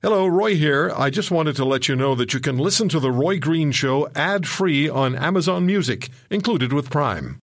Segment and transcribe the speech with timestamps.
[0.00, 0.92] Hello, Roy here.
[0.96, 3.72] I just wanted to let you know that you can listen to The Roy Green
[3.72, 7.40] Show ad free on Amazon Music, included with Prime.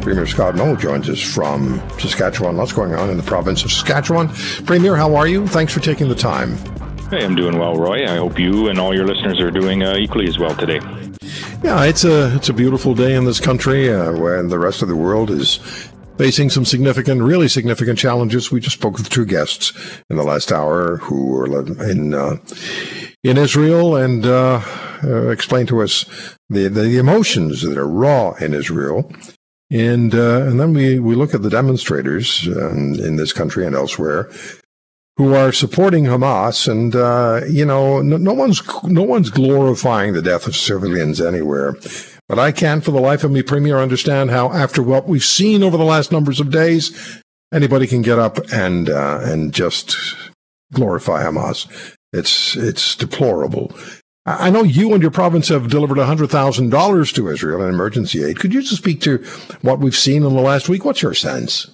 [0.00, 2.56] Premier Scott Moe joins us from Saskatchewan.
[2.56, 4.28] What's going on in the province of Saskatchewan?
[4.64, 5.46] Premier, how are you?
[5.46, 6.56] Thanks for taking the time.
[7.10, 8.06] Hey, I'm doing well, Roy.
[8.06, 10.80] I hope you and all your listeners are doing uh, equally as well today.
[11.62, 14.88] Yeah, it's a it's a beautiful day in this country, uh, when the rest of
[14.88, 18.50] the world is facing some significant, really significant challenges.
[18.50, 19.72] We just spoke with two guests
[20.10, 21.46] in the last hour who were
[21.90, 22.36] in uh,
[23.22, 24.60] in Israel and uh,
[25.04, 26.04] uh, explained to us
[26.48, 29.10] the, the emotions that are raw in Israel.
[29.70, 33.76] And uh, and then we, we look at the demonstrators um, in this country and
[33.76, 34.30] elsewhere
[35.18, 40.22] who are supporting Hamas, and uh, you know, no, no, one's no one's glorifying the
[40.22, 41.74] death of civilians anywhere.
[42.28, 45.62] But I can't, for the life of me, Premier, understand how, after what we've seen
[45.62, 49.96] over the last numbers of days, anybody can get up and uh, and just
[50.72, 51.94] glorify Hamas.
[52.12, 53.72] It's it's deplorable.
[54.26, 58.38] I know you and your province have delivered $100,000 to Israel in emergency aid.
[58.38, 59.24] Could you just speak to
[59.62, 60.84] what we've seen in the last week?
[60.84, 61.72] What's your sense?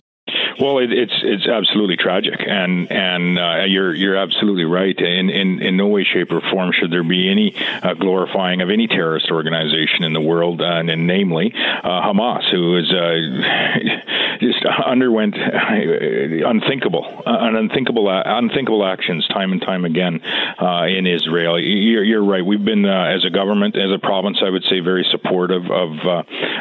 [0.60, 4.96] Well, it, it's it's absolutely tragic, and and uh, you're you're absolutely right.
[4.96, 8.70] In, in in no way, shape, or form should there be any uh, glorifying of
[8.70, 14.38] any terrorist organization in the world, uh, and, and namely uh, Hamas, who is uh,
[14.40, 20.20] just underwent uh, unthinkable, an unthinkable, unthinkable actions time and time again
[20.88, 21.58] in Israel.
[21.58, 22.44] You're, you're right.
[22.44, 25.90] We've been as a government, as a province, I would say, very supportive of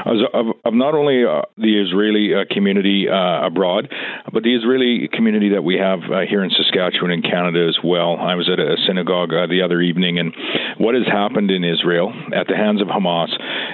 [0.05, 1.23] of, of not only
[1.57, 3.82] the Israeli community abroad
[4.31, 8.17] but the Israeli community that we have uh, here in Saskatchewan and Canada as well.
[8.17, 10.33] I was at a synagogue uh, the other evening, and
[10.77, 13.29] what has happened in Israel at the hands of Hamas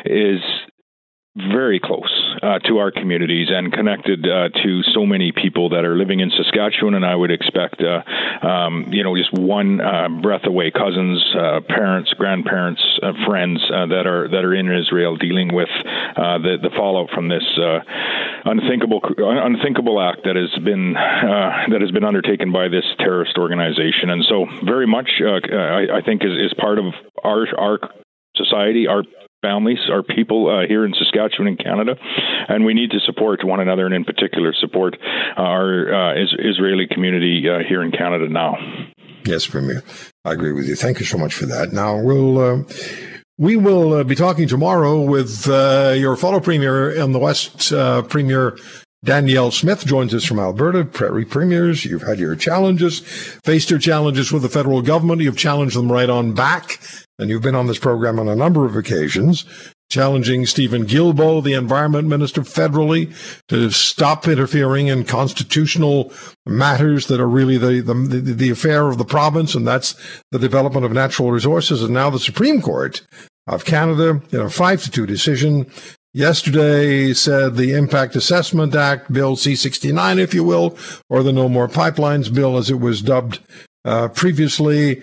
[0.05, 0.41] is
[1.35, 5.95] very close uh, to our communities and connected uh, to so many people that are
[5.95, 8.01] living in Saskatchewan, and I would expect, uh,
[8.45, 12.81] um, you know, just one uh, breath away, cousins, uh, parents, grandparents,
[13.25, 15.69] friends that are that are in Israel dealing with
[16.15, 17.43] the the fallout from this
[18.45, 24.23] unthinkable unthinkable act that has been that has been undertaken by this terrorist organization, and
[24.27, 26.85] so very much, I, I think, is, is part of
[27.23, 27.79] our our
[28.35, 29.03] society, our
[29.41, 31.95] families, our people uh, here in Saskatchewan and Canada,
[32.47, 34.97] and we need to support one another, and in particular, support
[35.37, 38.55] our uh, is- Israeli community uh, here in Canada now.
[39.25, 39.83] Yes, Premier,
[40.25, 40.75] I agree with you.
[40.75, 41.71] Thank you so much for that.
[41.73, 42.37] Now we'll.
[42.39, 42.63] Uh,
[43.37, 47.69] we will uh, be talking tomorrow with uh, your fellow premier in the West,
[48.09, 48.57] Premier
[49.03, 50.83] Danielle Smith joins us from Alberta.
[50.83, 55.21] Prairie premiers, you've had your challenges, faced your challenges with the federal government.
[55.21, 56.79] You've challenged them right on back.
[57.17, 59.45] And you've been on this program on a number of occasions,
[59.89, 63.13] challenging Stephen Guilbeault, the environment minister federally,
[63.47, 66.11] to stop interfering in constitutional
[66.45, 69.55] matters that are really the, the, the affair of the province.
[69.55, 69.95] And that's
[70.31, 71.83] the development of natural resources.
[71.83, 73.01] And now the Supreme Court
[73.47, 75.69] of Canada, in a five to two decision,
[76.13, 80.77] yesterday said the Impact Assessment Act, Bill C69, if you will,
[81.09, 83.39] or the No More Pipelines Bill, as it was dubbed
[83.85, 85.01] uh, previously,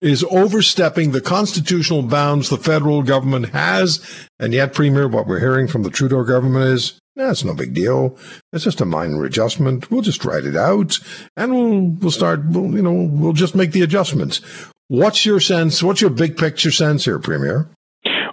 [0.00, 4.28] is overstepping the constitutional bounds the federal government has.
[4.38, 8.16] And yet, Premier, what we're hearing from the Trudeau government is, that's no big deal.
[8.52, 9.90] It's just a minor adjustment.
[9.90, 11.00] We'll just write it out
[11.36, 14.40] and we'll, we'll start, we'll, you know, we'll just make the adjustments.
[14.86, 15.82] What's your sense?
[15.82, 17.68] What's your big picture sense here, Premier?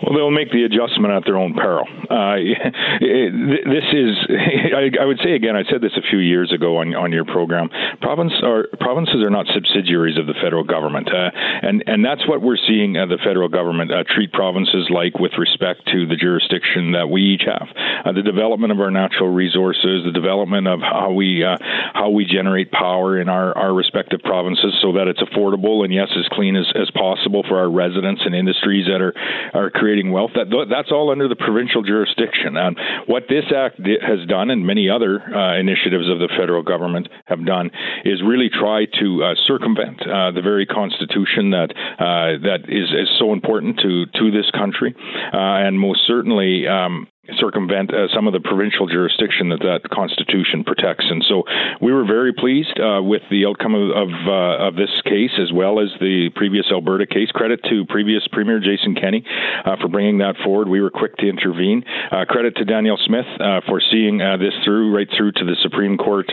[0.06, 1.88] Well, they'll make the adjustment at their own peril.
[1.90, 2.38] Uh,
[3.02, 4.14] this is,
[5.02, 7.70] I, would say again, I said this a few years ago on, on your program.
[8.06, 12.40] Province are, provinces are not subsidiaries of the federal government, uh, and and that's what
[12.40, 16.92] we're seeing uh, the federal government uh, treat provinces like with respect to the jurisdiction
[16.92, 17.66] that we each have.
[18.06, 21.58] Uh, the development of our natural resources, the development of how we uh,
[21.98, 26.14] how we generate power in our, our respective provinces, so that it's affordable and yes,
[26.14, 29.18] as clean as, as possible for our residents and industries that are
[29.58, 30.30] are creating wealth.
[30.36, 32.54] That that's all under the provincial jurisdiction.
[32.56, 32.78] And
[33.08, 37.44] what this act has done, and many other uh, initiatives of the federal government have
[37.44, 37.72] done,
[38.03, 43.09] is really try to uh, circumvent uh, the very constitution that uh, that is, is
[43.19, 44.95] so important to to this country,
[45.33, 47.07] uh, and most certainly um,
[47.39, 51.06] circumvent uh, some of the provincial jurisdiction that that constitution protects.
[51.10, 51.44] And so
[51.81, 55.54] we were very pleased uh, with the outcome of of, uh, of, this case as
[55.54, 57.31] well as the previous Alberta case.
[57.31, 59.24] Credit to previous Premier Jason Kenney
[59.63, 60.68] uh, for bringing that forward.
[60.68, 61.83] We were quick to intervene.
[62.12, 65.98] Uh, credit to Danielle Smith uh, for seeing this through right through to the Supreme
[65.98, 66.27] Court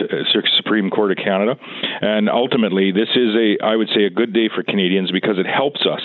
[0.57, 1.55] Supreme Court of Canada.
[2.01, 5.47] And ultimately, this is a I would say a good day for Canadians because it
[5.47, 6.01] helps us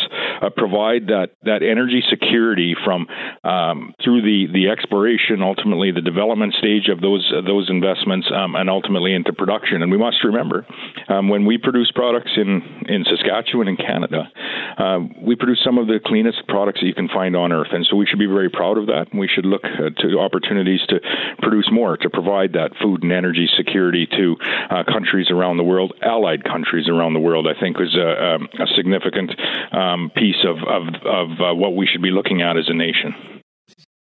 [0.57, 3.07] provide that that energy security from
[3.45, 8.71] um, through the the exploration, ultimately the development stage of those those investments, um, and
[8.71, 9.83] ultimately into production.
[9.83, 10.67] And we must remember
[11.09, 14.31] um, when we produce products in in Saskatchewan and Canada,
[14.79, 17.87] uh, we produce some of the cleanest products that you can find on earth, and
[17.91, 19.07] so we should be very proud of that.
[19.13, 21.01] We should look uh, to opportunities to
[21.43, 24.37] produce more to provide that food and energy security to
[24.71, 27.47] uh, countries around the world, allied countries around the world.
[27.49, 29.31] I think is a, a significant
[29.73, 33.38] um, piece of of, of uh, what we should be looking at as a nation.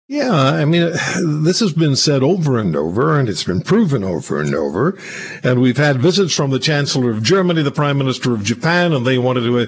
[0.07, 0.91] Yeah, I mean,
[1.43, 4.97] this has been said over and over, and it's been proven over and over.
[5.43, 9.05] And we've had visits from the Chancellor of Germany, the Prime Minister of Japan, and
[9.05, 9.65] they wanted to uh,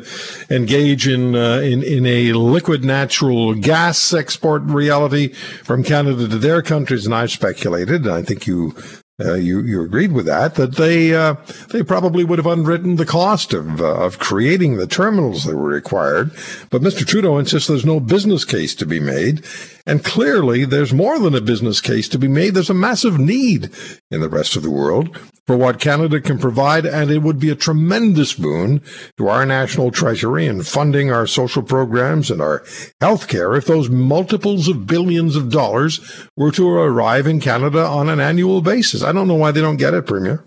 [0.54, 5.30] engage in uh, in in a liquid natural gas export reality
[5.63, 7.06] from Canada to their countries.
[7.06, 8.75] And I've speculated, and I think you
[9.19, 11.36] uh, you you agreed with that that they uh,
[11.69, 15.69] they probably would have unwritten the cost of uh, of creating the terminals that were
[15.69, 16.30] required,
[16.69, 17.06] but Mr.
[17.06, 19.44] Trudeau insists there's no business case to be made,
[19.88, 22.54] and clearly there's more than a business case to be made.
[22.54, 23.72] There's a massive need
[24.12, 25.18] in the rest of the world
[25.48, 28.81] for what Canada can provide, and it would be a tremendous boon
[29.18, 32.64] to our national treasury in funding our social programs and our
[33.00, 38.10] health care if those multiples of billions of dollars were to arrive in Canada on
[38.10, 39.02] an annual basis.
[39.07, 40.44] I don't know why they don't get it, Premier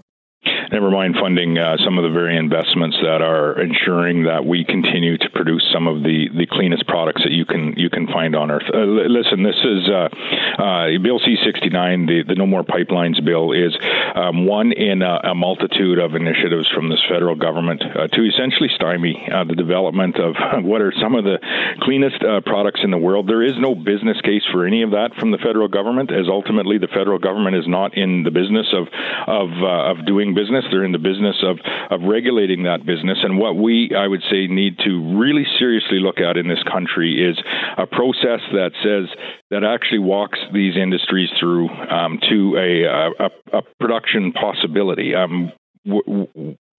[0.80, 5.18] never mind funding uh, some of the very investments that are ensuring that we continue
[5.18, 8.50] to produce some of the, the cleanest products that you can you can find on
[8.50, 8.64] Earth.
[8.72, 10.08] Uh, listen, this is uh,
[10.56, 13.76] uh Bill C69, the, the No More Pipelines bill, is
[14.16, 18.70] um, one in a, a, multitude of initiatives from this federal government uh, to essentially
[18.74, 20.32] stymie uh, the development of
[20.64, 21.36] what are some of the
[21.82, 23.28] cleanest products in the world.
[23.28, 26.78] There is no business case for any of that from the federal government, as ultimately
[26.78, 28.88] the federal government is not in the business of
[29.28, 30.64] of of doing business.
[30.70, 31.58] They're in the business of,
[31.90, 33.18] of regulating that business.
[33.22, 37.30] And what we, I would say, need to really seriously look at in this country
[37.30, 37.38] is
[37.76, 39.08] a process that says
[39.50, 45.14] that actually walks these industries through um, to a, a, a, production possibility.
[45.14, 45.52] Um,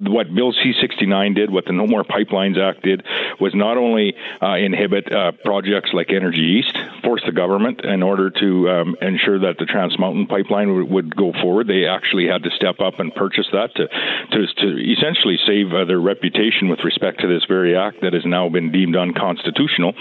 [0.01, 3.03] what Bill C69 did, what the No More Pipelines Act did,
[3.39, 8.30] was not only uh, inhibit uh, projects like Energy East, force the government in order
[8.30, 11.68] to um, ensure that the Trans Mountain Pipeline w- would go forward.
[11.68, 13.88] They actually had to step up and purchase that to
[14.31, 18.25] to, to essentially save uh, their reputation with respect to this very act that has
[18.25, 19.94] now been deemed unconstitutional.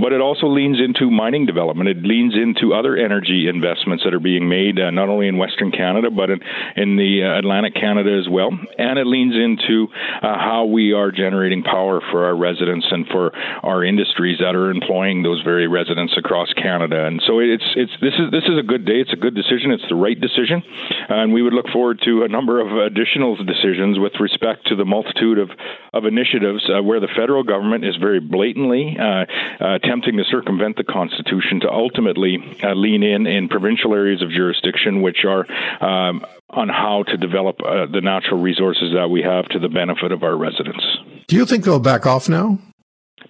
[0.00, 1.88] But it also leans into mining development.
[1.88, 5.70] It leans into other energy investments that are being made uh, not only in Western
[5.70, 6.40] Canada but in,
[6.76, 9.88] in the uh, Atlantic Canada as well, and it leans into
[10.22, 14.70] uh, how we are generating power for our residents and for our industries that are
[14.70, 17.04] employing those very residents across Canada.
[17.06, 19.00] And so it's it's this is this is a good day.
[19.04, 19.70] It's a good decision.
[19.70, 20.62] It's the right decision,
[21.08, 24.84] and we would look forward to a number of additional decisions with respect to the
[24.84, 25.50] multitude of
[25.92, 29.24] of initiatives uh, where the federal government is very blatantly uh,
[29.60, 34.30] uh attempting to circumvent the Constitution to ultimately uh, lean in in provincial areas of
[34.30, 35.44] jurisdiction, which are
[35.84, 36.24] um,
[36.56, 40.22] on how to develop uh, the natural resources that we have to the benefit of
[40.22, 40.84] our residents.
[41.28, 42.58] Do you think they'll back off now?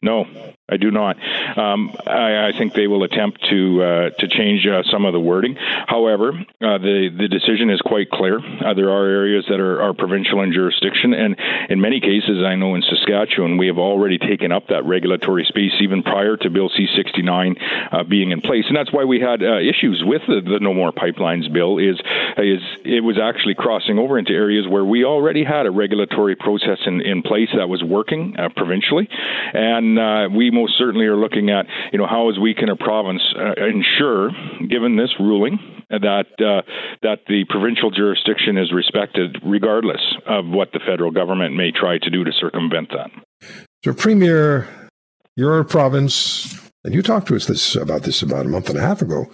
[0.02, 0.26] No,
[0.66, 1.16] I do not.
[1.58, 5.20] Um, I, I, think they will attempt to uh, to change uh, some of the
[5.20, 5.56] wording.
[5.56, 8.38] However, uh, the the decision is quite clear.
[8.38, 11.36] Uh, there are areas that are, are, provincial in jurisdiction, and
[11.68, 15.72] in many cases, I know in Saskatchewan, we have already taken up that regulatory space
[15.82, 17.60] even prior to Bill C69
[17.92, 20.72] uh, being in place, and that's why we had uh, issues with the, the, No
[20.72, 21.76] More Pipelines bill.
[21.76, 22.00] Is
[22.38, 26.78] is it was actually crossing over into areas where we already had a regulatory process
[26.86, 29.10] in, in place that was working provincially,
[29.52, 33.22] and we most certainly are looking at, you know, how as we can a province
[33.36, 34.30] uh, ensure,
[34.68, 35.58] given this ruling,
[35.90, 36.62] that uh,
[37.02, 42.10] that the provincial jurisdiction is respected, regardless of what the federal government may try to
[42.10, 43.10] do to circumvent that.
[43.84, 44.68] So, Premier,
[45.36, 48.82] your province, and you talked to us this about this about a month and a
[48.82, 49.26] half ago.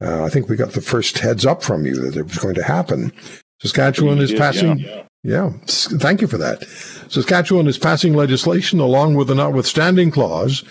[0.00, 2.56] Uh, I think we got the first heads up from you that it was going
[2.56, 3.12] to happen.
[3.60, 4.78] Saskatchewan is passing.
[4.78, 5.04] Yeah.
[5.22, 6.64] Yeah, thank you for that.
[7.08, 10.64] Saskatchewan is passing legislation along with a notwithstanding clause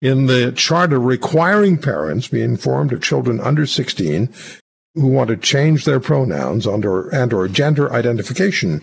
[0.00, 4.32] in the charter requiring parents be informed of children under 16
[4.94, 8.82] who want to change their pronouns under and or gender identification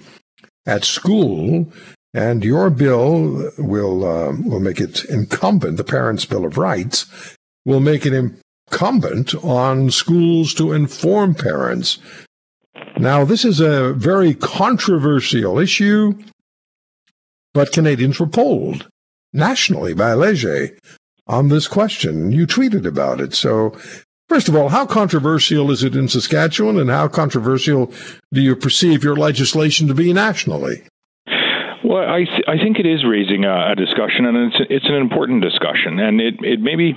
[0.66, 1.72] at school
[2.14, 7.80] and your bill will uh, will make it incumbent the parents bill of rights will
[7.80, 12.00] make it incumbent on schools to inform parents
[13.02, 16.14] now this is a very controversial issue
[17.54, 18.88] but Canadians were polled
[19.34, 20.78] nationally by Leger
[21.28, 22.32] on this question.
[22.32, 23.34] You tweeted about it.
[23.34, 23.78] So,
[24.30, 27.92] first of all, how controversial is it in Saskatchewan, and how controversial
[28.34, 30.84] do you perceive your legislation to be nationally?
[31.84, 34.96] Well, I th- I think it is raising a, a discussion, and it's it's an
[34.96, 36.96] important discussion, and it it maybe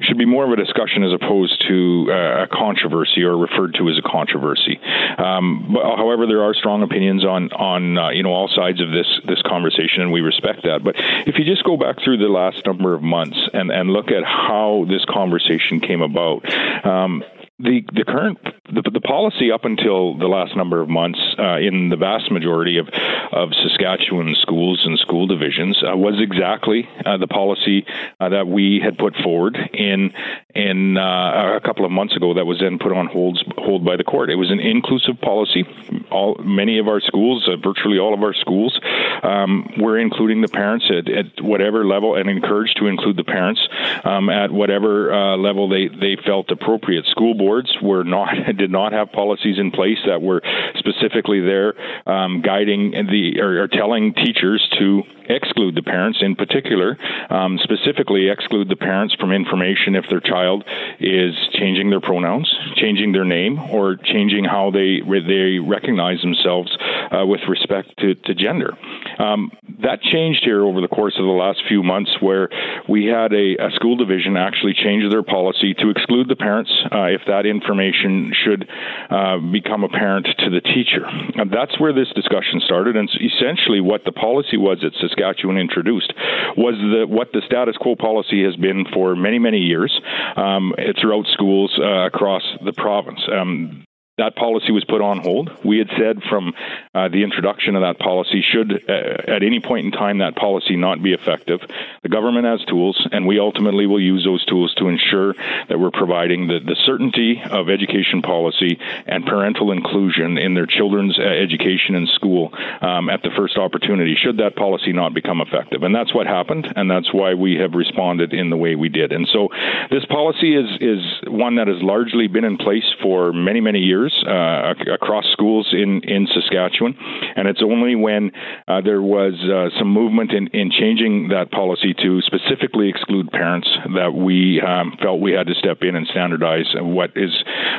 [0.00, 3.88] should be more of a discussion as opposed to uh, a controversy or referred to
[3.88, 4.78] as a controversy.
[5.18, 8.90] Um, but, however, there are strong opinions on on uh, you know all sides of
[8.90, 10.84] this this conversation, and we respect that.
[10.84, 10.94] But
[11.26, 14.24] if you just go back through the last number of months and and look at
[14.24, 16.44] how this conversation came about.
[16.84, 17.24] Um,
[17.58, 21.88] the the current the, the policy up until the last number of months uh, in
[21.88, 22.88] the vast majority of
[23.32, 27.86] of Saskatchewan schools and school divisions uh, was exactly uh, the policy
[28.20, 30.12] uh, that we had put forward in
[30.54, 33.96] in uh, a couple of months ago that was then put on hold hold by
[33.96, 34.28] the court.
[34.28, 35.64] It was an inclusive policy.
[36.10, 38.78] All many of our schools, uh, virtually all of our schools,
[39.22, 43.60] um, were including the parents at, at, whatever level and encouraged to include the parents
[44.04, 47.06] um, at whatever level they they felt appropriate.
[47.06, 50.42] School board boards were not did not have policies in place that were
[50.78, 51.74] specifically there
[52.08, 56.96] um, guiding the or, or telling teachers to exclude the parents, in particular,
[57.30, 60.64] um, specifically exclude the parents from information if their child
[61.00, 66.70] is changing their pronouns, changing their name, or changing how they they recognize themselves
[67.10, 68.72] uh, with respect to, to gender.
[69.18, 69.50] Um,
[69.82, 72.48] that changed here over the course of the last few months, where
[72.88, 77.04] we had a, a school division actually change their policy to exclude the parents uh,
[77.04, 78.68] if that information should
[79.10, 81.04] uh, become apparent to the teacher.
[81.04, 86.12] And that's where this discussion started, and essentially what the policy was at Saskatchewan introduced
[86.56, 89.92] was the, what the status quo policy has been for many, many years
[90.36, 93.20] um, throughout schools uh, across the province.
[93.32, 93.85] Um,
[94.18, 95.50] that policy was put on hold.
[95.62, 96.54] We had said from
[96.94, 100.74] uh, the introduction of that policy, should uh, at any point in time that policy
[100.74, 101.60] not be effective,
[102.02, 105.34] the government has tools, and we ultimately will use those tools to ensure
[105.68, 111.18] that we're providing the, the certainty of education policy and parental inclusion in their children's
[111.18, 115.82] uh, education in school um, at the first opportunity, should that policy not become effective.
[115.82, 119.12] And that's what happened, and that's why we have responded in the way we did.
[119.12, 119.48] And so
[119.90, 124.05] this policy is, is one that has largely been in place for many, many years
[124.26, 126.96] uh, across schools in, in Saskatchewan.
[127.36, 128.32] And it's only when
[128.68, 133.68] uh, there was uh, some movement in, in changing that policy to specifically exclude parents
[133.94, 137.30] that we um, felt we had to step in and standardize what is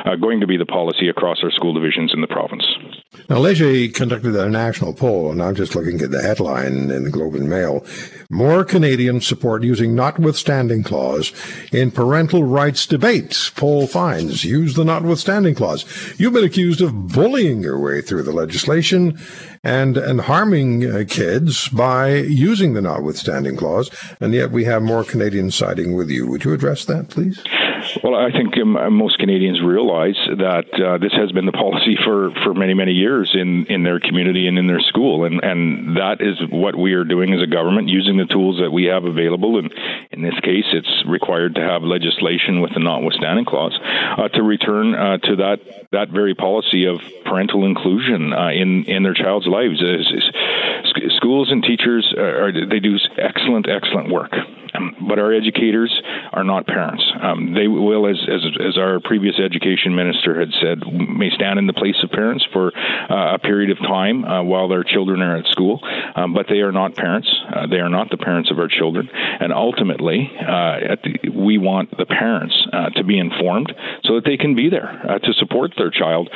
[0.04, 2.64] uh, going to be the policy across our school divisions in the province.
[3.28, 7.10] Now, Leger conducted a national poll, and I'm just looking at the headline in the
[7.10, 7.84] Globe and Mail.
[8.30, 11.32] More Canadians support using notwithstanding clause
[11.72, 13.50] in parental rights debates.
[13.50, 15.84] Poll finds use the notwithstanding clause.
[16.18, 19.18] You've been accused of bullying your way through the legislation
[19.64, 25.04] and and harming uh, kids by using the notwithstanding clause, and yet we have more
[25.04, 26.26] Canadians siding with you.
[26.28, 27.42] Would you address that, please?
[28.02, 31.96] Well, I think um, uh, most Canadians realize that uh, this has been the policy
[32.04, 35.24] for, for many, many years in, in their community and in their school.
[35.24, 38.70] And, and that is what we are doing as a government, using the tools that
[38.70, 39.58] we have available.
[39.58, 39.72] And
[40.10, 44.94] in this case, it's required to have legislation with the notwithstanding clause uh, to return
[44.94, 45.60] uh, to that,
[45.92, 49.82] that very policy of parental inclusion uh, in, in their child's lives.
[51.16, 54.32] schools and teachers, are, they do excellent, excellent work.
[54.74, 55.92] Um, but our educators
[56.32, 57.02] are not parents.
[57.20, 61.66] Um, they will, as, as, as our previous education minister had said, may stand in
[61.66, 65.36] the place of parents for uh, a period of time uh, while their children are
[65.36, 65.80] at school,
[66.16, 67.28] um, but they are not parents.
[67.54, 69.08] Uh, they are not the parents of our children.
[69.12, 73.72] And ultimately, uh, the, we want the parents uh, to be informed
[74.04, 76.30] so that they can be there uh, to support their child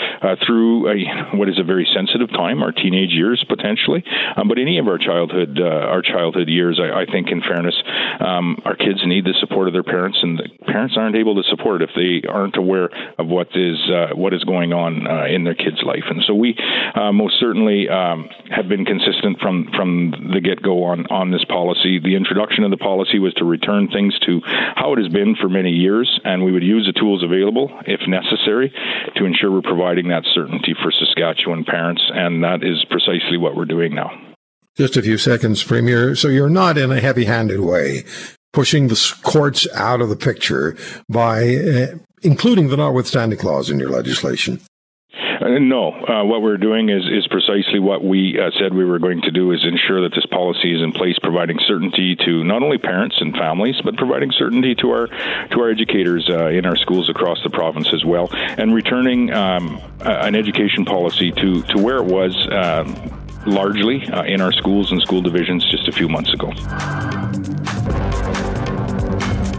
[0.47, 4.03] through a, what is a very sensitive time, our teenage years potentially,
[4.37, 6.81] um, but any of our childhood our childhood years.
[6.81, 7.75] I, I think, in fairness,
[8.21, 11.45] um, our kids need the support of their parents, and the parents aren't able to
[11.50, 12.88] support if they aren't aware
[13.19, 16.09] of what is uh, what is going on uh, in their kid's life.
[16.09, 16.57] And so we
[16.95, 21.45] uh, most certainly um, have been consistent from from the get go on on this
[21.45, 22.00] policy.
[22.00, 24.41] The introduction of the policy was to return things to
[24.75, 28.00] how it has been for many years, and we would use the tools available if
[28.09, 28.73] necessary
[29.17, 33.69] to ensure we're providing that certainty for Saskatchewan parents, and that is precisely what we're
[33.69, 34.11] doing now.
[34.75, 36.14] Just a few seconds, Premier.
[36.17, 38.05] So you're not in a heavy handed way
[38.53, 40.77] pushing the courts out of the picture
[41.09, 41.87] by uh,
[42.23, 44.61] including the notwithstanding clause in your legislation.
[45.43, 48.99] Uh, no, uh, what we're doing is is precisely what we uh, said we were
[48.99, 52.63] going to do: is ensure that this policy is in place, providing certainty to not
[52.63, 56.77] only parents and families, but providing certainty to our to our educators uh, in our
[56.77, 61.97] schools across the province as well, and returning um, an education policy to to where
[61.97, 62.37] it was.
[62.51, 66.49] Um, largely uh, in our schools and school divisions just a few months ago.